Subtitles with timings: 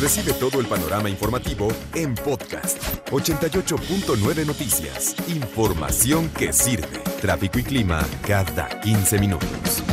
[0.00, 5.14] Recibe todo el panorama informativo en podcast 88.9 Noticias.
[5.28, 7.00] Información que sirve.
[7.20, 9.84] Tráfico y clima cada 15 minutos.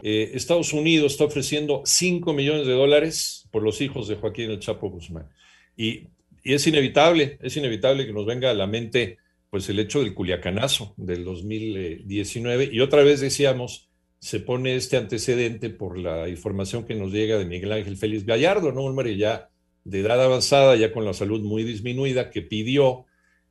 [0.00, 4.60] Eh, Estados Unidos está ofreciendo 5 millones de dólares por los hijos de Joaquín El
[4.60, 5.28] Chapo Guzmán.
[5.76, 6.04] Y,
[6.44, 9.18] y es inevitable, es inevitable que nos venga a la mente
[9.50, 12.68] pues el hecho del culiacanazo del 2019.
[12.70, 13.87] Y otra vez decíamos,
[14.20, 18.72] se pone este antecedente por la información que nos llega de Miguel Ángel Félix Gallardo,
[18.72, 18.82] ¿no?
[18.82, 19.50] Un ya
[19.84, 23.06] de edad avanzada, ya con la salud muy disminuida, que pidió,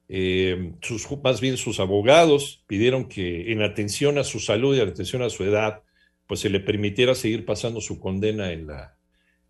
[0.10, 0.74] eh,
[1.24, 5.30] más bien sus abogados pidieron que en atención a su salud y en atención a
[5.30, 5.84] su edad,
[6.28, 8.98] pues se le permitiera seguir pasando su condena en, la,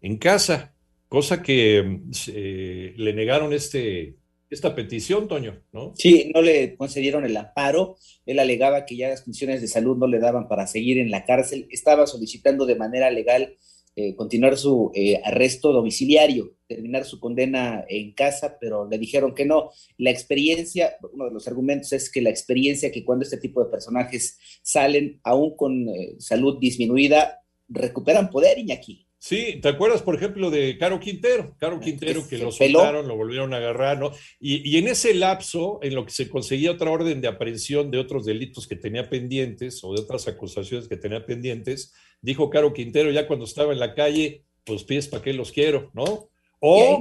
[0.02, 0.76] en casa,
[1.10, 4.16] cosa que eh, le negaron este,
[4.50, 5.94] esta petición, Toño, ¿no?
[5.96, 7.98] Sí, no le concedieron el amparo.
[8.26, 11.26] Él alegaba que ya las condiciones de salud no le daban para seguir en la
[11.26, 11.68] cárcel.
[11.70, 13.58] Estaba solicitando de manera legal
[14.00, 19.44] eh, continuar su eh, arresto domiciliario, terminar su condena en casa, pero le dijeron que
[19.44, 19.72] no.
[19.98, 23.72] La experiencia, uno de los argumentos es que la experiencia que cuando este tipo de
[23.72, 29.07] personajes salen, aún con eh, salud disminuida, recuperan poder, Iñaki.
[29.28, 31.54] Sí, ¿te acuerdas, por ejemplo, de Caro Quintero?
[31.60, 34.14] Caro Quintero que lo soltaron, lo volvieron a agarrar, ¿no?
[34.40, 38.24] Y, en ese lapso, en lo que se conseguía otra orden de aprehensión de otros
[38.24, 43.28] delitos que tenía pendientes o de otras acusaciones que tenía pendientes, dijo Caro Quintero ya
[43.28, 46.30] cuando estaba en la calle, pues pies para qué los quiero, ¿no?
[46.62, 46.98] O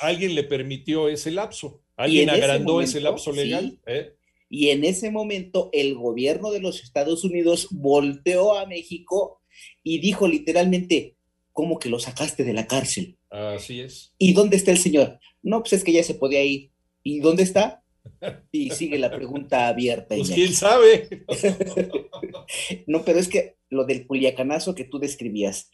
[0.00, 3.78] alguien le permitió ese lapso, alguien agrandó ese, lapso legal.
[3.86, 4.14] ¿eh?
[4.48, 9.40] Y en ese momento el gobierno de los Estados Unidos volteó a México
[9.84, 11.14] y dijo literalmente,
[11.52, 13.18] ¿cómo que lo sacaste de la cárcel?
[13.30, 14.12] Así es.
[14.18, 15.18] ¿Y dónde está el señor?
[15.42, 16.70] No, pues es que ya se podía ir.
[17.02, 17.82] ¿Y dónde está?
[18.52, 20.16] Y sigue la pregunta abierta.
[20.16, 21.24] Pues quién sabe.
[22.86, 25.70] no, pero es que lo del culiacanazo que tú describías,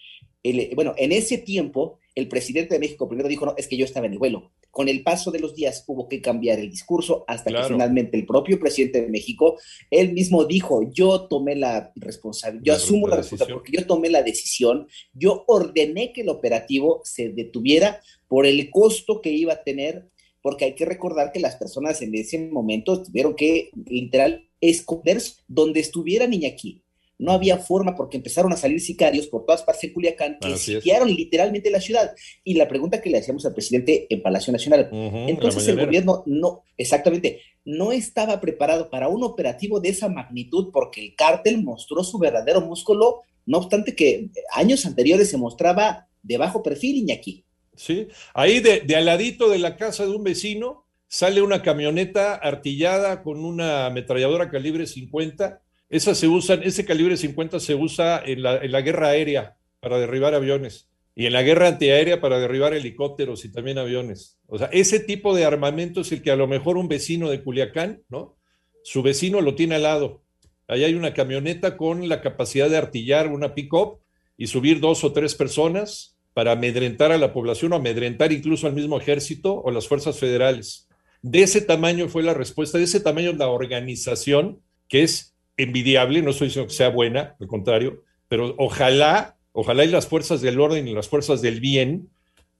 [0.74, 4.06] bueno, en ese tiempo, el presidente de México primero dijo, no, es que yo estaba
[4.06, 4.52] en el vuelo.
[4.76, 8.26] Con el paso de los días hubo que cambiar el discurso hasta que finalmente el
[8.26, 9.58] propio presidente de México,
[9.90, 14.22] él mismo dijo, yo tomé la responsabilidad, yo asumo la responsabilidad porque yo tomé la
[14.22, 20.10] decisión, yo ordené que el operativo se detuviera por el costo que iba a tener,
[20.42, 25.80] porque hay que recordar que las personas en ese momento tuvieron que literal esconderse donde
[25.80, 26.82] estuviera Iñaki
[27.18, 31.08] no había forma porque empezaron a salir sicarios por todas partes de Culiacán que sitiaron
[31.08, 32.14] literalmente la ciudad.
[32.44, 36.62] Y la pregunta que le hacíamos al presidente en Palacio Nacional, entonces el gobierno no,
[36.76, 42.18] exactamente, no estaba preparado para un operativo de esa magnitud porque el cártel mostró su
[42.18, 47.44] verdadero músculo, no obstante que años anteriores se mostraba de bajo perfil, Iñaki.
[47.74, 52.34] Sí, ahí de, de al ladito de la casa de un vecino sale una camioneta
[52.34, 58.42] artillada con una ametralladora calibre 50 esas se usan, ese calibre 50 se usa en
[58.42, 62.74] la, en la guerra aérea para derribar aviones y en la guerra antiaérea para derribar
[62.74, 64.38] helicópteros y también aviones.
[64.46, 67.42] O sea, ese tipo de armamento es el que a lo mejor un vecino de
[67.42, 68.36] Culiacán, ¿no?
[68.82, 70.22] Su vecino lo tiene al lado.
[70.68, 74.00] Ahí hay una camioneta con la capacidad de artillar una pick-up
[74.36, 78.74] y subir dos o tres personas para amedrentar a la población o amedrentar incluso al
[78.74, 80.86] mismo ejército o las fuerzas federales.
[81.22, 86.30] De ese tamaño fue la respuesta, de ese tamaño la organización, que es envidiable, no
[86.30, 90.88] estoy diciendo que sea buena, al contrario, pero ojalá, ojalá y las fuerzas del orden
[90.88, 92.10] y las fuerzas del bien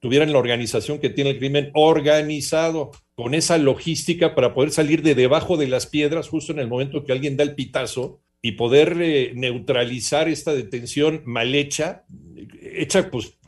[0.01, 5.15] tuvieran la organización que tiene el crimen organizado, con esa logística para poder salir de
[5.15, 8.97] debajo de las piedras justo en el momento que alguien da el pitazo y poder
[9.01, 12.05] eh, neutralizar esta detención mal hecha,
[12.61, 13.39] hecha pues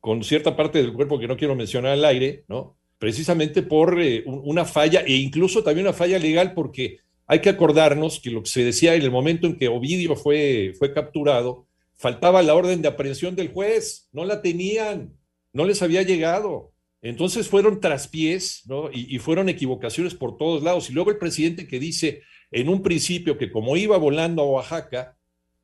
[0.00, 2.76] con cierta parte del cuerpo que no quiero mencionar al aire, ¿no?
[2.98, 8.20] Precisamente por eh, una falla e incluso también una falla legal porque hay que acordarnos
[8.20, 12.42] que lo que se decía en el momento en que Ovidio fue, fue capturado, faltaba
[12.42, 15.12] la orden de aprehensión del juez, no la tenían,
[15.52, 16.72] no les había llegado.
[17.02, 18.90] Entonces fueron traspiés ¿no?
[18.90, 20.88] y, fueron equivocaciones por todos lados.
[20.88, 25.16] Y luego el presidente que dice en un principio que como iba volando a Oaxaca,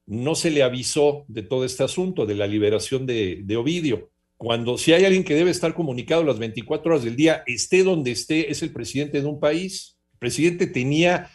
[0.07, 4.11] no se le avisó de todo este asunto, de la liberación de, de Ovidio.
[4.37, 8.11] Cuando si hay alguien que debe estar comunicado las 24 horas del día, esté donde
[8.11, 9.97] esté, es el presidente de un país.
[10.13, 11.31] El presidente tenía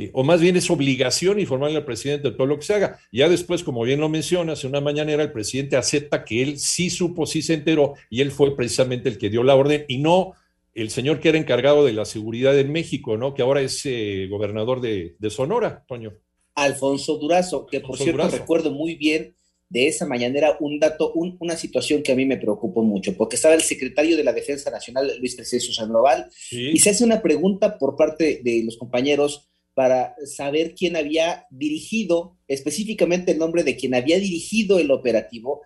[0.00, 3.00] eh, o más bien es obligación informarle al presidente de todo lo que se haga.
[3.10, 6.88] Ya después, como bien lo mencionas, en una mañanera el presidente acepta que él sí
[6.88, 10.34] supo, sí se enteró, y él fue precisamente el que dio la orden, y no
[10.72, 13.34] el señor que era encargado de la seguridad en México, ¿no?
[13.34, 16.12] Que ahora es eh, gobernador de, Sonora, Toño.
[16.54, 19.34] Alfonso Durazo, que por cierto recuerdo muy bien
[19.68, 23.56] de esa mañanera un dato, una situación que a mí me preocupó mucho, porque estaba
[23.56, 27.96] el secretario de la Defensa Nacional, Luis Crescencio Sandoval, y se hace una pregunta por
[27.96, 29.47] parte de los compañeros
[29.78, 35.62] para saber quién había dirigido, específicamente el nombre de quien había dirigido el operativo,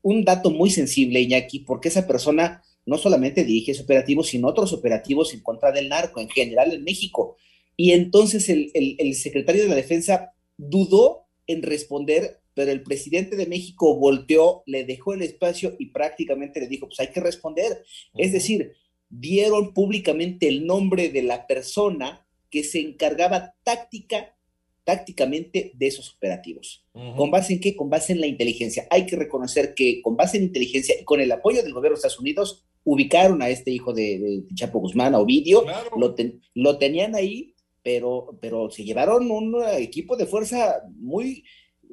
[0.00, 4.72] un dato muy sensible, Iñaki, porque esa persona no solamente dirige ese operativo, sino otros
[4.72, 7.36] operativos en contra del narco en general en México.
[7.76, 13.46] Y entonces el, el, secretario de la Defensa dudó en responder, pero el presidente de
[13.46, 17.82] México volteó, le dejó el espacio y prácticamente le dijo, pues hay que responder.
[18.14, 18.74] Es decir,
[19.08, 24.34] dieron públicamente el nombre de la persona que se encargaba táctica
[24.88, 26.86] tácticamente de esos operativos.
[27.14, 27.76] ¿Con base en qué?
[27.76, 28.86] Con base en la inteligencia.
[28.88, 31.98] Hay que reconocer que con base en inteligencia y con el apoyo del gobierno de
[31.98, 36.14] Estados Unidos, ubicaron a este hijo de, Chapo Guzmán, a Ovidio, lo,
[36.54, 41.44] lo, tenían ahí, pero, pero se llevaron un equipo de fuerza muy,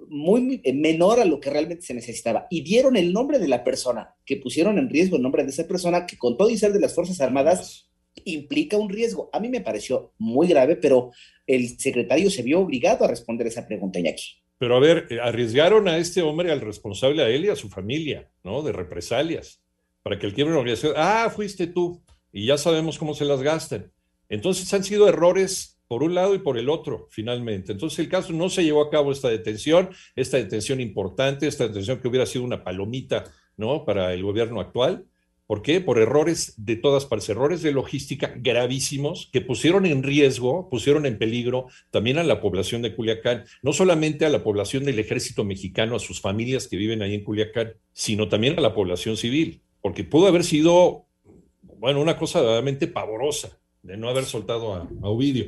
[0.08, 2.48] muy menor a lo que realmente se necesitaba.
[2.50, 5.68] Y dieron el nombre de la persona, que pusieron en riesgo el nombre de esa
[5.68, 7.90] persona, que con todo y ser de las Fuerzas Armadas,
[8.26, 9.30] implica un riesgo.
[9.32, 11.12] A mí me pareció muy grave, pero
[11.48, 14.42] el secretario se vio obligado a responder esa pregunta, Iñaki.
[14.58, 17.70] Pero a ver, eh, arriesgaron a este hombre, al responsable, a él y a su
[17.70, 18.62] familia, ¿no?
[18.62, 19.62] De represalias,
[20.02, 22.02] para que el quiebre organización, ah, fuiste tú,
[22.32, 23.92] y ya sabemos cómo se las gastan.
[24.30, 27.74] Entonces han sido errores por un lado y por el otro, finalmente.
[27.74, 32.00] Entonces el caso no se llevó a cabo esta detención, esta detención importante, esta detención
[32.00, 33.26] que hubiera sido una palomita,
[33.58, 33.86] ¿no?
[33.86, 35.06] Para el gobierno actual
[35.48, 35.80] ¿Por qué?
[35.80, 41.20] Por errores de todas partes, errores de logística gravísimos que pusieron en riesgo, pusieron en
[41.20, 45.96] peligro también a la población de Culiacán, no solamente a la población del ejército mexicano,
[45.96, 50.04] a sus familias que viven ahí en Culiacán, sino también a la población civil, porque
[50.04, 51.06] pudo haber sido,
[51.62, 55.46] bueno, una cosa realmente pavorosa de no haber soltado a, Ovidio.